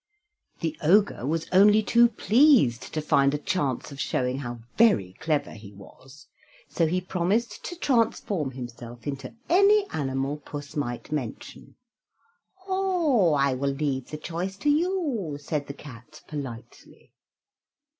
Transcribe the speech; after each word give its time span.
The 0.61 0.75
Ogre 0.81 1.27
was 1.27 1.47
only 1.51 1.83
too 1.83 2.09
pleased 2.09 2.91
to 2.95 3.03
find 3.03 3.35
a 3.35 3.37
chance 3.37 3.91
of 3.91 3.99
showing 3.99 4.39
how 4.39 4.61
very 4.75 5.13
clever 5.19 5.51
he 5.51 5.73
was, 5.73 6.25
so 6.67 6.87
he 6.87 6.99
promised 6.99 7.63
to 7.65 7.75
transform 7.77 8.49
himself 8.49 9.05
into 9.05 9.35
any 9.47 9.85
animal 9.91 10.37
Puss 10.37 10.75
might 10.75 11.11
mention. 11.11 11.75
"Oh! 12.67 13.33
I 13.35 13.53
will 13.53 13.73
leave 13.73 14.09
the 14.09 14.17
choice 14.17 14.57
to 14.65 14.71
you," 14.71 15.37
said 15.39 15.67
the 15.67 15.75
cat 15.75 16.23
politely. 16.27 17.13